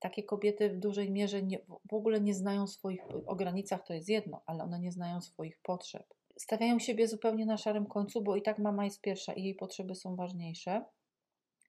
Takie 0.00 0.22
kobiety 0.22 0.70
w 0.70 0.78
dużej 0.78 1.10
mierze 1.10 1.42
nie, 1.42 1.58
w 1.90 1.94
ogóle 1.94 2.20
nie 2.20 2.34
znają 2.34 2.66
swoich, 2.66 3.00
o 3.26 3.36
granicach 3.36 3.86
to 3.86 3.94
jest 3.94 4.08
jedno, 4.08 4.42
ale 4.46 4.64
one 4.64 4.80
nie 4.80 4.92
znają 4.92 5.20
swoich 5.20 5.58
potrzeb. 5.62 6.14
Stawiają 6.36 6.78
siebie 6.78 7.08
zupełnie 7.08 7.46
na 7.46 7.56
szarym 7.56 7.86
końcu, 7.86 8.22
bo 8.22 8.36
i 8.36 8.42
tak 8.42 8.58
mama 8.58 8.84
jest 8.84 9.00
pierwsza 9.00 9.32
i 9.32 9.42
jej 9.42 9.54
potrzeby 9.54 9.94
są 9.94 10.16
ważniejsze. 10.16 10.84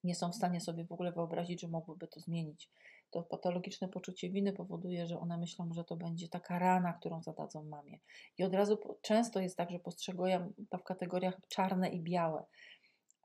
Nie 0.03 0.15
są 0.15 0.31
w 0.31 0.35
stanie 0.35 0.61
sobie 0.61 0.85
w 0.85 0.91
ogóle 0.91 1.11
wyobrazić, 1.11 1.61
że 1.61 1.67
mogłyby 1.67 2.07
to 2.07 2.19
zmienić. 2.19 2.69
To 3.11 3.23
patologiczne 3.23 3.88
poczucie 3.88 4.29
winy 4.29 4.53
powoduje, 4.53 5.07
że 5.07 5.19
one 5.19 5.38
myślą, 5.38 5.73
że 5.73 5.83
to 5.83 5.95
będzie 5.95 6.29
taka 6.29 6.59
rana, 6.59 6.93
którą 6.93 7.21
zadadzą 7.21 7.63
mamie. 7.63 8.00
I 8.38 8.43
od 8.43 8.53
razu 8.53 8.77
często 9.01 9.39
jest 9.39 9.57
tak, 9.57 9.71
że 9.71 9.79
postrzegują 9.79 10.53
to 10.69 10.77
w 10.77 10.83
kategoriach 10.83 11.38
czarne 11.47 11.89
i 11.89 12.01
białe. 12.01 12.45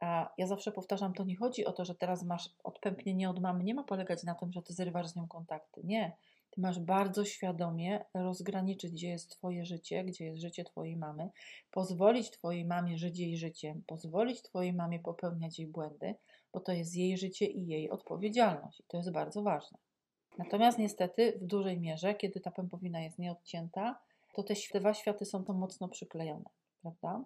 A 0.00 0.32
ja 0.38 0.46
zawsze 0.46 0.72
powtarzam, 0.72 1.12
to 1.12 1.24
nie 1.24 1.36
chodzi 1.36 1.64
o 1.64 1.72
to, 1.72 1.84
że 1.84 1.94
teraz 1.94 2.22
masz 2.22 2.50
odpępnienie 2.64 3.30
od 3.30 3.40
mamy. 3.40 3.64
Nie 3.64 3.74
ma 3.74 3.84
polegać 3.84 4.24
na 4.24 4.34
tym, 4.34 4.52
że 4.52 4.62
ty 4.62 4.72
zrywasz 4.72 5.06
z 5.06 5.16
nią 5.16 5.28
kontakty. 5.28 5.80
Nie. 5.84 6.16
Ty 6.50 6.60
masz 6.60 6.80
bardzo 6.80 7.24
świadomie 7.24 8.04
rozgraniczyć, 8.14 8.92
gdzie 8.92 9.08
jest 9.08 9.30
Twoje 9.30 9.64
życie, 9.64 10.04
gdzie 10.04 10.24
jest 10.24 10.40
życie 10.40 10.64
Twojej 10.64 10.96
mamy, 10.96 11.30
pozwolić 11.70 12.30
Twojej 12.30 12.64
mamie 12.64 12.98
żyć 12.98 13.18
jej 13.18 13.36
życiem, 13.36 13.82
pozwolić 13.86 14.42
Twojej 14.42 14.72
mamie 14.72 15.00
popełniać 15.00 15.58
jej 15.58 15.68
błędy, 15.68 16.14
bo 16.52 16.60
to 16.60 16.72
jest 16.72 16.96
jej 16.96 17.18
życie 17.18 17.46
i 17.46 17.66
jej 17.66 17.90
odpowiedzialność. 17.90 18.80
I 18.80 18.84
to 18.88 18.96
jest 18.96 19.12
bardzo 19.12 19.42
ważne. 19.42 19.78
Natomiast 20.38 20.78
niestety 20.78 21.38
w 21.40 21.44
dużej 21.44 21.80
mierze, 21.80 22.14
kiedy 22.14 22.40
ta 22.40 22.50
pępowina 22.50 23.00
jest 23.00 23.18
nieodcięta, 23.18 23.98
to 24.34 24.42
te 24.42 24.54
dwa 24.80 24.94
światy 24.94 25.24
są 25.24 25.44
to 25.44 25.52
mocno 25.52 25.88
przyklejone, 25.88 26.50
prawda? 26.82 27.24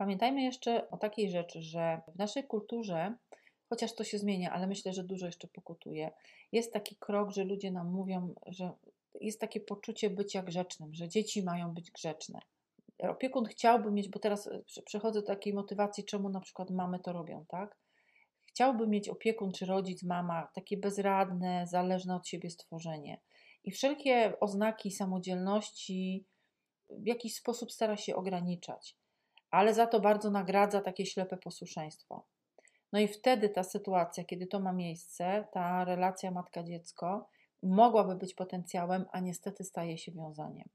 Pamiętajmy 0.00 0.42
jeszcze 0.42 0.90
o 0.90 0.96
takiej 0.96 1.30
rzeczy, 1.30 1.62
że 1.62 2.00
w 2.08 2.18
naszej 2.18 2.44
kulturze, 2.44 3.14
chociaż 3.68 3.94
to 3.94 4.04
się 4.04 4.18
zmienia, 4.18 4.52
ale 4.52 4.66
myślę, 4.66 4.92
że 4.92 5.04
dużo 5.04 5.26
jeszcze 5.26 5.48
pokutuje, 5.48 6.10
jest 6.52 6.72
taki 6.72 6.96
krok, 6.96 7.30
że 7.30 7.44
ludzie 7.44 7.70
nam 7.70 7.90
mówią, 7.92 8.34
że 8.46 8.70
jest 9.20 9.40
takie 9.40 9.60
poczucie 9.60 10.10
bycia 10.10 10.42
grzecznym, 10.42 10.94
że 10.94 11.08
dzieci 11.08 11.42
mają 11.42 11.74
być 11.74 11.90
grzeczne. 11.90 12.40
Opiekun 12.98 13.44
chciałby 13.44 13.90
mieć, 13.90 14.08
bo 14.08 14.18
teraz 14.18 14.46
e, 14.46 14.62
przechodzę 14.84 15.20
do 15.20 15.26
takiej 15.26 15.54
motywacji, 15.54 16.04
czemu 16.04 16.28
na 16.28 16.40
przykład 16.40 16.70
mamy 16.70 16.98
to 16.98 17.12
robią, 17.12 17.44
tak? 17.48 17.76
Chciałby 18.46 18.86
mieć 18.86 19.08
opiekun 19.08 19.52
czy 19.52 19.66
rodzic, 19.66 20.02
mama, 20.02 20.48
takie 20.54 20.76
bezradne, 20.76 21.66
zależne 21.66 22.16
od 22.16 22.28
siebie 22.28 22.50
stworzenie. 22.50 23.20
I 23.64 23.70
wszelkie 23.70 24.40
oznaki 24.40 24.90
samodzielności 24.90 26.26
w 26.90 27.06
jakiś 27.06 27.34
sposób 27.34 27.72
stara 27.72 27.96
się 27.96 28.16
ograniczać, 28.16 28.99
ale 29.50 29.74
za 29.74 29.86
to 29.86 30.00
bardzo 30.00 30.30
nagradza 30.30 30.80
takie 30.80 31.06
ślepe 31.06 31.36
posłuszeństwo. 31.36 32.26
No 32.92 33.00
i 33.00 33.08
wtedy 33.08 33.48
ta 33.48 33.62
sytuacja, 33.62 34.24
kiedy 34.24 34.46
to 34.46 34.60
ma 34.60 34.72
miejsce, 34.72 35.44
ta 35.52 35.84
relacja 35.84 36.30
matka-dziecko 36.30 37.28
mogłaby 37.62 38.16
być 38.16 38.34
potencjałem, 38.34 39.04
a 39.12 39.20
niestety 39.20 39.64
staje 39.64 39.98
się 39.98 40.12
wiązaniem. 40.12 40.68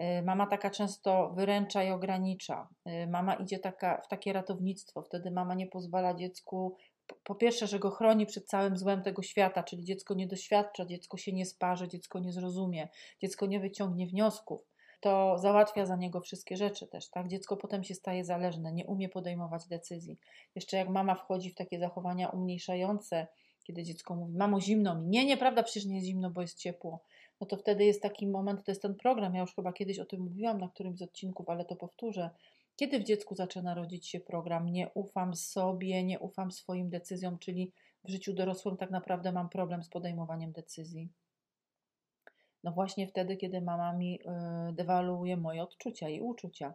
Y, 0.00 0.22
mama 0.22 0.46
taka 0.46 0.70
często 0.70 1.30
wyręcza 1.30 1.84
i 1.84 1.90
ogranicza. 1.90 2.68
Y, 2.86 3.06
mama 3.06 3.34
idzie 3.34 3.58
taka, 3.58 4.00
w 4.00 4.08
takie 4.08 4.32
ratownictwo, 4.32 5.02
wtedy 5.02 5.30
mama 5.30 5.54
nie 5.54 5.66
pozwala 5.66 6.14
dziecku, 6.14 6.76
po 7.24 7.34
pierwsze, 7.34 7.66
że 7.66 7.78
go 7.78 7.90
chroni 7.90 8.26
przed 8.26 8.46
całym 8.46 8.76
złem 8.76 9.02
tego 9.02 9.22
świata, 9.22 9.62
czyli 9.62 9.84
dziecko 9.84 10.14
nie 10.14 10.26
doświadcza, 10.26 10.86
dziecko 10.86 11.16
się 11.16 11.32
nie 11.32 11.46
sparzy, 11.46 11.88
dziecko 11.88 12.18
nie 12.18 12.32
zrozumie, 12.32 12.88
dziecko 13.22 13.46
nie 13.46 13.60
wyciągnie 13.60 14.06
wniosków. 14.06 14.69
To 15.00 15.38
załatwia 15.38 15.86
za 15.86 15.96
niego 15.96 16.20
wszystkie 16.20 16.56
rzeczy 16.56 16.86
też, 16.86 17.10
tak? 17.10 17.28
Dziecko 17.28 17.56
potem 17.56 17.84
się 17.84 17.94
staje 17.94 18.24
zależne, 18.24 18.72
nie 18.72 18.86
umie 18.86 19.08
podejmować 19.08 19.68
decyzji. 19.68 20.18
Jeszcze 20.54 20.76
jak 20.76 20.88
mama 20.88 21.14
wchodzi 21.14 21.50
w 21.50 21.54
takie 21.54 21.78
zachowania 21.78 22.28
umniejszające, 22.28 23.26
kiedy 23.64 23.82
dziecko 23.82 24.16
mówi, 24.16 24.34
mamo 24.36 24.60
zimno 24.60 24.94
mi, 24.94 25.08
nie, 25.08 25.26
nieprawda, 25.26 25.62
przecież 25.62 25.86
nie 25.86 25.94
jest 25.94 26.06
zimno, 26.06 26.30
bo 26.30 26.40
jest 26.40 26.58
ciepło 26.58 27.00
no 27.40 27.46
to 27.46 27.56
wtedy 27.56 27.84
jest 27.84 28.02
taki 28.02 28.26
moment, 28.26 28.64
to 28.64 28.70
jest 28.70 28.82
ten 28.82 28.94
program, 28.94 29.34
ja 29.34 29.40
już 29.40 29.54
chyba 29.54 29.72
kiedyś 29.72 29.98
o 29.98 30.04
tym 30.04 30.20
mówiłam 30.20 30.58
na 30.58 30.68
którymś 30.68 30.98
z 30.98 31.02
odcinków, 31.02 31.48
ale 31.48 31.64
to 31.64 31.76
powtórzę. 31.76 32.30
Kiedy 32.76 33.00
w 33.00 33.04
dziecku 33.04 33.34
zaczyna 33.34 33.74
rodzić 33.74 34.08
się 34.08 34.20
program 34.20 34.68
nie 34.68 34.90
ufam 34.94 35.34
sobie, 35.34 36.04
nie 36.04 36.18
ufam 36.18 36.52
swoim 36.52 36.90
decyzjom, 36.90 37.38
czyli 37.38 37.72
w 38.04 38.10
życiu 38.10 38.32
dorosłym 38.32 38.76
tak 38.76 38.90
naprawdę 38.90 39.32
mam 39.32 39.48
problem 39.48 39.82
z 39.82 39.88
podejmowaniem 39.88 40.52
decyzji. 40.52 41.08
No 42.64 42.72
właśnie 42.72 43.06
wtedy, 43.06 43.36
kiedy 43.36 43.60
mama 43.60 43.92
mi 43.92 44.12
yy, 44.12 44.72
dewaluuje 44.72 45.36
moje 45.36 45.62
odczucia 45.62 46.08
i 46.08 46.20
uczucia. 46.20 46.74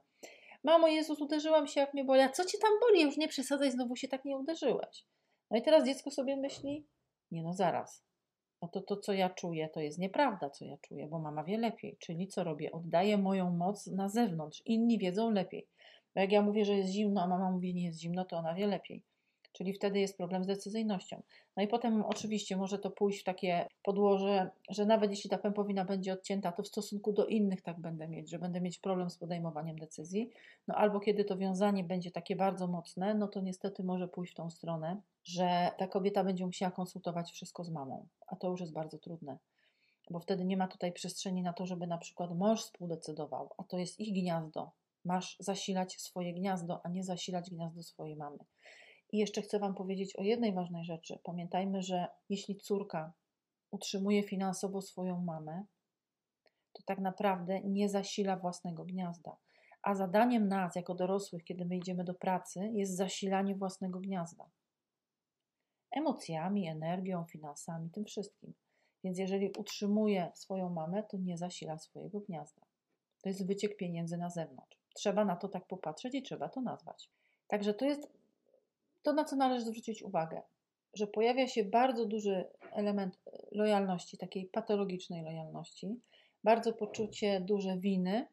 Mamo, 0.63 0.87
Jezus, 0.87 1.21
uderzyłam 1.21 1.67
się, 1.67 1.81
jak 1.81 1.93
mnie 1.93 2.03
boli. 2.03 2.21
A 2.21 2.29
co 2.29 2.45
ci 2.45 2.57
tam 2.59 2.71
boli? 2.81 3.03
Już 3.03 3.17
nie 3.17 3.27
przesadzaj, 3.27 3.71
znowu 3.71 3.95
się 3.95 4.07
tak 4.07 4.25
nie 4.25 4.37
uderzyłeś. 4.37 5.05
No 5.51 5.57
i 5.57 5.61
teraz 5.61 5.85
dziecko 5.85 6.11
sobie 6.11 6.37
myśli, 6.37 6.87
nie 7.31 7.43
no 7.43 7.53
zaraz, 7.53 8.05
no 8.61 8.67
to 8.67 8.81
to, 8.81 8.97
co 8.97 9.13
ja 9.13 9.29
czuję, 9.29 9.69
to 9.69 9.79
jest 9.79 9.99
nieprawda, 9.99 10.49
co 10.49 10.65
ja 10.65 10.77
czuję, 10.77 11.07
bo 11.07 11.19
mama 11.19 11.43
wie 11.43 11.57
lepiej. 11.57 11.97
Czyli 11.99 12.27
co 12.27 12.43
robię? 12.43 12.71
Oddaję 12.71 13.17
moją 13.17 13.51
moc 13.51 13.87
na 13.87 14.09
zewnątrz. 14.09 14.61
Inni 14.65 14.97
wiedzą 14.97 15.31
lepiej. 15.31 15.67
Bo 16.15 16.21
jak 16.21 16.31
ja 16.31 16.41
mówię, 16.41 16.65
że 16.65 16.73
jest 16.73 16.91
zimno, 16.91 17.21
a 17.21 17.27
mama 17.27 17.51
mówi, 17.51 17.73
nie 17.73 17.85
jest 17.85 17.99
zimno, 17.99 18.25
to 18.25 18.37
ona 18.37 18.53
wie 18.53 18.67
lepiej. 18.67 19.03
Czyli 19.55 19.73
wtedy 19.73 19.99
jest 19.99 20.17
problem 20.17 20.43
z 20.43 20.47
decyzyjnością. 20.47 21.21
No 21.57 21.63
i 21.63 21.67
potem 21.67 22.03
oczywiście 22.05 22.57
może 22.57 22.79
to 22.79 22.91
pójść 22.91 23.21
w 23.21 23.23
takie 23.23 23.67
podłoże, 23.83 24.49
że 24.69 24.85
nawet 24.85 25.11
jeśli 25.11 25.29
ta 25.29 25.37
pępowina 25.37 25.85
będzie 25.85 26.13
odcięta, 26.13 26.51
to 26.51 26.63
w 26.63 26.67
stosunku 26.67 27.13
do 27.13 27.25
innych 27.25 27.61
tak 27.61 27.79
będę 27.79 28.07
mieć, 28.07 28.29
że 28.29 28.39
będę 28.39 28.61
mieć 28.61 28.79
problem 28.79 29.09
z 29.09 29.17
podejmowaniem 29.17 29.79
decyzji. 29.79 30.29
No 30.67 30.75
albo 30.75 30.99
kiedy 30.99 31.25
to 31.25 31.37
wiązanie 31.37 31.83
będzie 31.83 32.11
takie 32.11 32.35
bardzo 32.35 32.67
mocne, 32.67 33.13
no 33.13 33.27
to 33.27 33.41
niestety 33.41 33.83
może 33.83 34.07
pójść 34.07 34.33
w 34.33 34.35
tą 34.35 34.49
stronę, 34.49 35.01
że 35.23 35.71
ta 35.77 35.87
kobieta 35.87 36.23
będzie 36.23 36.45
musiała 36.45 36.71
konsultować 36.71 37.31
wszystko 37.31 37.63
z 37.63 37.69
mamą, 37.69 38.07
a 38.27 38.35
to 38.35 38.49
już 38.49 38.61
jest 38.61 38.73
bardzo 38.73 38.97
trudne. 38.97 39.37
Bo 40.09 40.19
wtedy 40.19 40.45
nie 40.45 40.57
ma 40.57 40.67
tutaj 40.67 40.93
przestrzeni 40.93 41.41
na 41.41 41.53
to, 41.53 41.65
żeby 41.65 41.87
na 41.87 41.97
przykład 41.97 42.37
mąż 42.37 42.61
współdecydował, 42.61 43.49
a 43.57 43.63
to 43.63 43.77
jest 43.77 43.99
ich 43.99 44.21
gniazdo. 44.21 44.71
Masz 45.05 45.37
zasilać 45.39 46.01
swoje 46.01 46.33
gniazdo, 46.33 46.85
a 46.85 46.89
nie 46.89 47.03
zasilać 47.03 47.49
gniazdo 47.49 47.83
swojej 47.83 48.15
mamy. 48.15 48.37
I 49.15 49.17
jeszcze 49.17 49.41
chcę 49.41 49.59
Wam 49.59 49.75
powiedzieć 49.75 50.15
o 50.15 50.23
jednej 50.23 50.53
ważnej 50.53 50.85
rzeczy. 50.85 51.19
Pamiętajmy, 51.23 51.81
że 51.81 52.07
jeśli 52.29 52.55
córka 52.55 53.13
utrzymuje 53.71 54.23
finansowo 54.23 54.81
swoją 54.81 55.21
mamę, 55.21 55.65
to 56.73 56.83
tak 56.85 56.99
naprawdę 56.99 57.61
nie 57.61 57.89
zasila 57.89 58.37
własnego 58.37 58.85
gniazda. 58.85 59.37
A 59.81 59.95
zadaniem 59.95 60.47
nas, 60.47 60.75
jako 60.75 60.95
dorosłych, 60.95 61.43
kiedy 61.43 61.65
my 61.65 61.77
idziemy 61.77 62.03
do 62.03 62.13
pracy, 62.13 62.71
jest 62.73 62.95
zasilanie 62.95 63.55
własnego 63.55 63.99
gniazda. 63.99 64.49
Emocjami, 65.91 66.67
energią, 66.67 67.25
finansami, 67.25 67.89
tym 67.89 68.05
wszystkim. 68.05 68.53
Więc 69.03 69.19
jeżeli 69.19 69.51
utrzymuje 69.57 70.31
swoją 70.33 70.69
mamę, 70.69 71.03
to 71.03 71.17
nie 71.17 71.37
zasila 71.37 71.77
swojego 71.77 72.19
gniazda. 72.19 72.61
To 73.21 73.29
jest 73.29 73.47
wyciek 73.47 73.77
pieniędzy 73.77 74.17
na 74.17 74.29
zewnątrz. 74.29 74.77
Trzeba 74.95 75.25
na 75.25 75.35
to 75.35 75.47
tak 75.47 75.67
popatrzeć 75.67 76.15
i 76.15 76.23
trzeba 76.23 76.49
to 76.49 76.61
nazwać. 76.61 77.09
Także 77.47 77.73
to 77.73 77.85
jest 77.85 78.24
to, 79.05 79.13
na 79.13 79.23
co 79.23 79.35
należy 79.35 79.65
zwrócić 79.65 80.03
uwagę, 80.03 80.41
że 80.93 81.07
pojawia 81.07 81.47
się 81.47 81.63
bardzo 81.63 82.05
duży 82.05 82.45
element 82.71 83.19
lojalności, 83.51 84.17
takiej 84.17 84.45
patologicznej 84.45 85.23
lojalności, 85.23 85.99
bardzo 86.43 86.73
poczucie 86.73 87.41
duże 87.41 87.77
winy, 87.77 88.27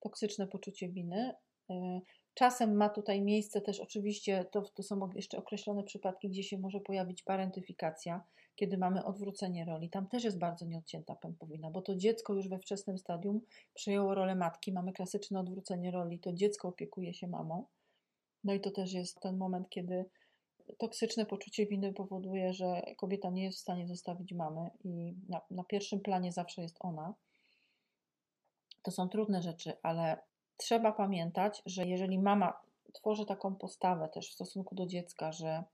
toksyczne 0.00 0.46
poczucie 0.46 0.88
winy. 0.88 1.34
E, 1.70 2.00
czasem 2.34 2.76
ma 2.76 2.88
tutaj 2.88 3.22
miejsce 3.22 3.60
też 3.60 3.80
oczywiście, 3.80 4.44
to, 4.52 4.62
to 4.62 4.82
są 4.82 5.10
jeszcze 5.14 5.38
określone 5.38 5.84
przypadki, 5.84 6.28
gdzie 6.28 6.42
się 6.42 6.58
może 6.58 6.80
pojawić 6.80 7.22
parentyfikacja, 7.22 8.24
kiedy 8.54 8.78
mamy 8.78 9.04
odwrócenie 9.04 9.64
roli. 9.64 9.90
Tam 9.90 10.08
też 10.08 10.24
jest 10.24 10.38
bardzo 10.38 10.66
nieodcięta 10.66 11.14
pępowina, 11.14 11.70
bo 11.70 11.82
to 11.82 11.96
dziecko 11.96 12.34
już 12.34 12.48
we 12.48 12.58
wczesnym 12.58 12.98
stadium 12.98 13.40
przejęło 13.74 14.14
rolę 14.14 14.34
matki. 14.34 14.72
Mamy 14.72 14.92
klasyczne 14.92 15.40
odwrócenie 15.40 15.90
roli, 15.90 16.18
to 16.18 16.32
dziecko 16.32 16.68
opiekuje 16.68 17.14
się 17.14 17.26
mamą 17.26 17.64
no 18.44 18.54
i 18.54 18.60
to 18.60 18.70
też 18.70 18.92
jest 18.92 19.20
ten 19.20 19.36
moment, 19.36 19.68
kiedy 19.68 20.04
toksyczne 20.78 21.26
poczucie 21.26 21.66
winy 21.66 21.92
powoduje, 21.92 22.52
że 22.52 22.82
kobieta 22.96 23.30
nie 23.30 23.44
jest 23.44 23.58
w 23.58 23.62
stanie 23.62 23.86
zostawić 23.86 24.32
mamy 24.32 24.70
i 24.84 25.14
na, 25.28 25.40
na 25.50 25.64
pierwszym 25.64 26.00
planie 26.00 26.32
zawsze 26.32 26.62
jest 26.62 26.76
ona. 26.80 27.14
To 28.82 28.90
są 28.90 29.08
trudne 29.08 29.42
rzeczy, 29.42 29.72
ale 29.82 30.18
trzeba 30.56 30.92
pamiętać, 30.92 31.62
że 31.66 31.86
jeżeli 31.86 32.18
mama 32.18 32.60
tworzy 32.92 33.26
taką 33.26 33.54
postawę 33.54 34.08
też 34.08 34.30
w 34.30 34.34
stosunku 34.34 34.74
do 34.74 34.86
dziecka, 34.86 35.32
że 35.32 35.64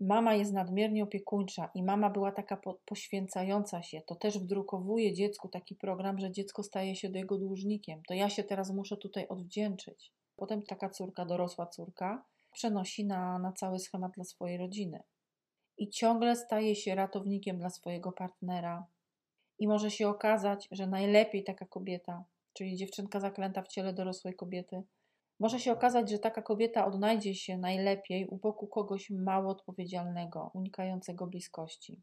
mama 0.00 0.34
jest 0.34 0.52
nadmiernie 0.52 1.04
opiekuńcza 1.04 1.70
i 1.74 1.82
mama 1.82 2.10
była 2.10 2.32
taka 2.32 2.56
po, 2.56 2.74
poświęcająca 2.74 3.82
się, 3.82 4.02
to 4.06 4.14
też 4.14 4.38
wdrukowuje 4.38 5.12
dziecku 5.12 5.48
taki 5.48 5.74
program, 5.74 6.18
że 6.18 6.32
dziecko 6.32 6.62
staje 6.62 6.96
się 6.96 7.08
jego 7.08 7.38
dłużnikiem. 7.38 8.02
To 8.08 8.14
ja 8.14 8.30
się 8.30 8.44
teraz 8.44 8.70
muszę 8.70 8.96
tutaj 8.96 9.28
odwdzięczyć. 9.28 10.12
Potem 10.36 10.62
taka 10.62 10.88
córka, 10.88 11.24
dorosła 11.24 11.66
córka, 11.66 12.24
przenosi 12.52 13.06
na, 13.06 13.38
na 13.38 13.52
cały 13.52 13.78
schemat 13.78 14.12
dla 14.12 14.24
swojej 14.24 14.58
rodziny. 14.58 15.02
I 15.78 15.88
ciągle 15.88 16.36
staje 16.36 16.76
się 16.76 16.94
ratownikiem 16.94 17.58
dla 17.58 17.70
swojego 17.70 18.12
partnera. 18.12 18.86
I 19.58 19.68
może 19.68 19.90
się 19.90 20.08
okazać, 20.08 20.68
że 20.70 20.86
najlepiej 20.86 21.44
taka 21.44 21.66
kobieta, 21.66 22.24
czyli 22.52 22.76
dziewczynka 22.76 23.20
zaklęta 23.20 23.62
w 23.62 23.68
ciele 23.68 23.92
dorosłej 23.92 24.34
kobiety, 24.34 24.82
może 25.40 25.60
się 25.60 25.72
okazać, 25.72 26.10
że 26.10 26.18
taka 26.18 26.42
kobieta 26.42 26.86
odnajdzie 26.86 27.34
się 27.34 27.58
najlepiej 27.58 28.26
u 28.26 28.36
boku 28.36 28.66
kogoś 28.66 29.10
mało 29.10 29.50
odpowiedzialnego, 29.50 30.50
unikającego 30.54 31.26
bliskości. 31.26 32.02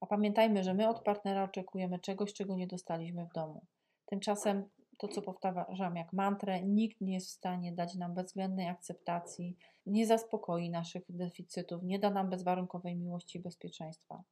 A 0.00 0.06
pamiętajmy, 0.06 0.62
że 0.64 0.74
my 0.74 0.88
od 0.88 1.02
partnera 1.02 1.44
oczekujemy 1.44 1.98
czegoś, 1.98 2.32
czego 2.32 2.56
nie 2.56 2.66
dostaliśmy 2.66 3.26
w 3.26 3.32
domu. 3.32 3.64
Tymczasem 4.06 4.68
to, 4.98 5.08
co 5.08 5.22
powtarzam 5.22 5.96
jak 5.96 6.12
mantrę, 6.12 6.62
nikt 6.62 7.00
nie 7.00 7.14
jest 7.14 7.28
w 7.28 7.32
stanie 7.32 7.72
dać 7.72 7.94
nam 7.94 8.14
bezwzględnej 8.14 8.68
akceptacji, 8.68 9.56
nie 9.86 10.06
zaspokoi 10.06 10.70
naszych 10.70 11.02
deficytów, 11.08 11.82
nie 11.82 11.98
da 11.98 12.10
nam 12.10 12.30
bezwarunkowej 12.30 12.96
miłości 12.96 13.38
i 13.38 13.42
bezpieczeństwa. 13.42 14.22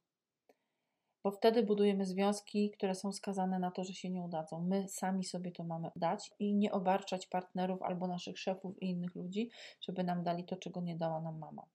Bo 1.23 1.31
wtedy 1.31 1.63
budujemy 1.63 2.05
związki, 2.05 2.71
które 2.71 2.95
są 2.95 3.11
skazane 3.11 3.59
na 3.59 3.71
to, 3.71 3.83
że 3.83 3.93
się 3.93 4.09
nie 4.09 4.21
udadzą. 4.21 4.61
My 4.61 4.87
sami 4.87 5.23
sobie 5.23 5.51
to 5.51 5.63
mamy 5.63 5.91
dać 5.95 6.31
i 6.39 6.53
nie 6.53 6.71
obarczać 6.71 7.27
partnerów 7.27 7.81
albo 7.81 8.07
naszych 8.07 8.39
szefów 8.39 8.81
i 8.81 8.89
innych 8.89 9.15
ludzi, 9.15 9.49
żeby 9.81 10.03
nam 10.03 10.23
dali 10.23 10.45
to, 10.45 10.55
czego 10.55 10.81
nie 10.81 10.95
dała 10.95 11.21
nam 11.21 11.39
mama. 11.39 11.65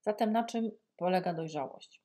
Zatem 0.00 0.32
na 0.32 0.44
czym 0.44 0.70
polega 0.96 1.34
dojrzałość? 1.34 2.02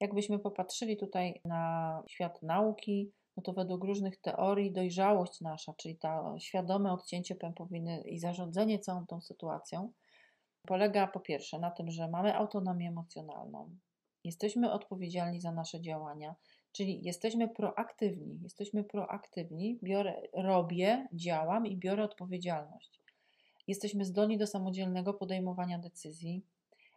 Jakbyśmy 0.00 0.38
popatrzyli 0.38 0.96
tutaj 0.96 1.40
na 1.44 2.02
świat 2.08 2.42
nauki, 2.42 3.12
no 3.36 3.42
to 3.42 3.52
według 3.52 3.84
różnych 3.84 4.20
teorii 4.20 4.72
dojrzałość 4.72 5.40
nasza, 5.40 5.74
czyli 5.74 5.96
to 5.96 6.34
świadome 6.38 6.92
odcięcie 6.92 7.34
pępowiny 7.34 8.00
i 8.00 8.18
zarządzanie 8.18 8.78
całą 8.78 9.06
tą 9.06 9.20
sytuacją, 9.20 9.92
polega 10.66 11.06
po 11.06 11.20
pierwsze 11.20 11.58
na 11.58 11.70
tym, 11.70 11.90
że 11.90 12.08
mamy 12.08 12.36
autonomię 12.36 12.88
emocjonalną, 12.88 13.76
jesteśmy 14.24 14.72
odpowiedzialni 14.72 15.40
za 15.40 15.52
nasze 15.52 15.80
działania, 15.80 16.34
czyli 16.72 17.04
jesteśmy 17.04 17.48
proaktywni. 17.48 18.38
Jesteśmy 18.42 18.84
proaktywni, 18.84 19.78
biorę, 19.82 20.22
robię, 20.32 21.08
działam 21.12 21.66
i 21.66 21.76
biorę 21.76 22.04
odpowiedzialność. 22.04 23.00
Jesteśmy 23.66 24.04
zdolni 24.04 24.38
do 24.38 24.46
samodzielnego 24.46 25.14
podejmowania 25.14 25.78
decyzji, 25.78 26.42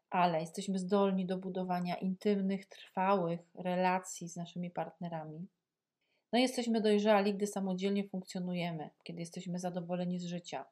ale 0.10 0.42
jesteśmy 0.42 0.80
zdolni 0.80 1.26
do 1.26 1.38
budowania 1.38 1.96
intymnych, 1.96 2.66
trwałych 2.66 3.40
relacji 3.56 4.30
z 4.30 4.36
naszymi 4.36 4.72
partnerami. 4.72 5.48
No, 6.34 6.40
jesteśmy 6.40 6.82
dojrzali, 6.82 7.34
gdy 7.34 7.48
samodzielnie 7.48 8.08
funkcjonujemy, 8.10 8.90
kiedy 9.04 9.20
jesteśmy 9.20 9.60
zadowoleni 9.60 10.20
z 10.20 10.26
życia. 10.26 10.66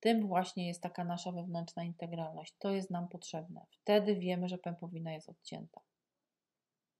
Tym 0.00 0.26
właśnie 0.26 0.68
jest 0.68 0.82
taka 0.82 1.04
nasza 1.04 1.32
wewnętrzna 1.32 1.84
integralność. 1.84 2.54
To 2.58 2.70
jest 2.70 2.90
nam 2.90 3.08
potrzebne. 3.08 3.66
Wtedy 3.70 4.16
wiemy, 4.16 4.48
że 4.48 4.58
pępowina 4.58 5.12
jest 5.12 5.28
odcięta. 5.28 5.80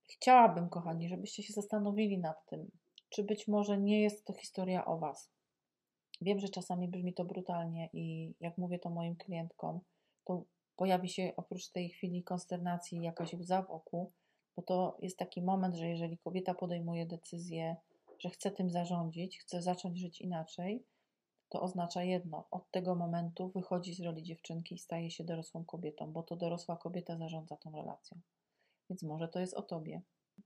Chciałabym, 0.09 0.69
kochani, 0.69 1.09
żebyście 1.09 1.43
się 1.43 1.53
zastanowili 1.53 2.17
nad 2.17 2.45
tym, 2.45 2.71
czy 3.09 3.23
być 3.23 3.47
może 3.47 3.77
nie 3.77 4.01
jest 4.01 4.25
to 4.25 4.33
historia 4.33 4.85
o 4.85 4.97
Was. 4.97 5.31
Wiem, 6.21 6.39
że 6.39 6.49
czasami 6.49 6.87
brzmi 6.87 7.13
to 7.13 7.25
brutalnie 7.25 7.89
i 7.93 8.33
jak 8.39 8.57
mówię 8.57 8.79
to 8.79 8.89
moim 8.89 9.15
klientkom, 9.15 9.79
to 10.25 10.43
pojawi 10.75 11.09
się 11.09 11.33
oprócz 11.37 11.69
tej 11.69 11.89
chwili 11.89 12.23
konsternacji 12.23 13.01
jakaś 13.01 13.33
łza 13.33 13.61
wokół, 13.61 14.11
bo 14.55 14.61
to 14.61 14.97
jest 15.01 15.17
taki 15.17 15.41
moment, 15.41 15.75
że 15.75 15.87
jeżeli 15.87 16.17
kobieta 16.17 16.53
podejmuje 16.53 17.05
decyzję, 17.05 17.75
że 18.19 18.29
chce 18.29 18.51
tym 18.51 18.69
zarządzić, 18.69 19.39
chce 19.39 19.61
zacząć 19.61 19.99
żyć 19.99 20.21
inaczej, 20.21 20.85
to 21.49 21.61
oznacza 21.61 22.03
jedno: 22.03 22.47
od 22.51 22.71
tego 22.71 22.95
momentu 22.95 23.49
wychodzi 23.49 23.93
z 23.93 24.01
roli 24.01 24.23
dziewczynki 24.23 24.75
i 24.75 24.79
staje 24.79 25.11
się 25.11 25.23
dorosłą 25.23 25.65
kobietą, 25.65 26.11
bo 26.11 26.23
to 26.23 26.35
dorosła 26.35 26.77
kobieta 26.77 27.17
zarządza 27.17 27.57
tą 27.57 27.71
relacją. 27.71 28.19
Więc 28.89 29.03
może 29.03 29.27
to 29.27 29.39
jest 29.39 29.53
o 29.53 29.61
tobie, 29.61 30.01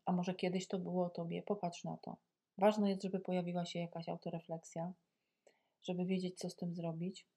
a 0.05 0.11
może 0.11 0.35
kiedyś 0.35 0.67
to 0.67 0.79
było 0.79 1.05
o 1.05 1.09
tobie. 1.09 1.43
Popatrz 1.43 1.83
na 1.83 1.97
to. 1.97 2.17
Ważne 2.57 2.89
jest, 2.89 3.03
żeby 3.03 3.19
pojawiła 3.19 3.65
się 3.65 3.79
jakaś 3.79 4.09
autorefleksja, 4.09 4.93
żeby 5.83 6.05
wiedzieć, 6.05 6.37
co 6.37 6.49
z 6.49 6.55
tym 6.55 6.73
zrobić. 6.73 7.27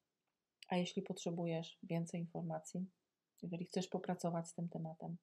A 0.69 0.77
jeśli 0.77 1.03
potrzebujesz 1.03 1.79
więcej 1.83 2.21
informacji, 2.21 2.87
jeżeli 3.43 3.65
chcesz 3.65 3.89
popracować 3.89 4.49
z 4.49 4.55
tym 4.55 4.69
tematem, 4.69 5.17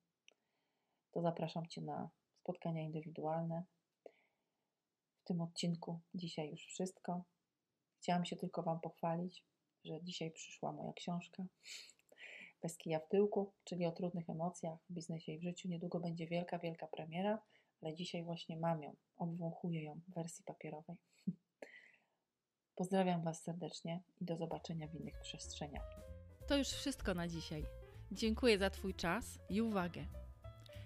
to 1.15 1.21
zapraszam 1.21 1.67
Cię 1.67 1.81
na 1.81 2.09
spotkania 2.41 2.81
indywidualne. 2.81 3.63
W 5.21 5.23
tym 5.23 5.41
odcinku 5.41 5.99
dzisiaj 6.13 6.49
już 6.49 6.65
wszystko. 6.65 7.23
Chciałam 7.97 8.25
się 8.25 8.35
tylko 8.35 8.63
Wam 8.63 8.79
pochwalić, 8.79 9.43
że 9.83 10.03
dzisiaj 10.03 10.31
przyszła 10.31 10.71
moja 10.71 10.93
książka 10.93 11.43
bez 12.61 12.77
kija 12.77 12.99
w 12.99 13.07
tyłku, 13.07 13.53
czyli 13.63 13.85
o 13.85 13.91
trudnych 13.91 14.29
emocjach 14.29 14.79
w 14.89 14.93
biznesie 14.93 15.31
i 15.31 15.39
w 15.39 15.43
życiu. 15.43 15.69
Niedługo 15.69 15.99
będzie 15.99 16.27
wielka, 16.27 16.59
wielka 16.59 16.87
premiera, 16.87 17.41
ale 17.81 17.95
dzisiaj 17.95 18.23
właśnie 18.23 18.57
mam 18.57 18.83
ją, 18.83 18.95
obwąchuję 19.17 19.83
ją 19.83 20.01
w 20.07 20.13
wersji 20.13 20.43
papierowej. 20.43 20.97
Pozdrawiam 22.75 23.23
Was 23.23 23.43
serdecznie 23.43 24.03
i 24.21 24.25
do 24.25 24.37
zobaczenia 24.37 24.87
w 24.87 24.95
innych 24.95 25.19
przestrzeniach. 25.21 25.89
To 26.47 26.57
już 26.57 26.67
wszystko 26.67 27.13
na 27.13 27.27
dzisiaj. 27.27 27.65
Dziękuję 28.11 28.57
za 28.57 28.69
Twój 28.69 28.93
czas 28.93 29.39
i 29.49 29.61
uwagę. 29.61 30.24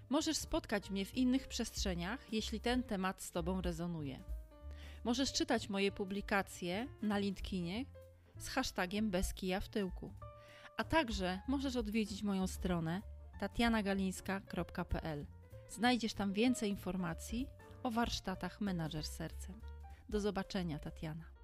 Możesz 0.09 0.37
spotkać 0.37 0.89
mnie 0.89 1.05
w 1.05 1.17
innych 1.17 1.47
przestrzeniach, 1.47 2.33
jeśli 2.33 2.59
ten 2.59 2.83
temat 2.83 3.21
z 3.21 3.31
Tobą 3.31 3.61
rezonuje. 3.61 4.19
Możesz 5.03 5.33
czytać 5.33 5.69
moje 5.69 5.91
publikacje 5.91 6.87
na 7.01 7.17
LinkedInie 7.17 7.85
z 8.37 8.47
hashtagiem 8.47 9.09
bez 9.09 9.33
kija 9.33 9.59
w 9.59 9.69
tyłku. 9.69 10.13
A 10.77 10.83
także 10.83 11.39
możesz 11.47 11.75
odwiedzić 11.75 12.23
moją 12.23 12.47
stronę 12.47 13.01
tatianagalińska.pl. 13.39 15.25
Znajdziesz 15.69 16.13
tam 16.13 16.33
więcej 16.33 16.69
informacji 16.69 17.47
o 17.83 17.91
warsztatach 17.91 18.61
Menadżer 18.61 19.05
Sercem. 19.05 19.61
Do 20.09 20.19
zobaczenia, 20.19 20.79
Tatiana. 20.79 21.38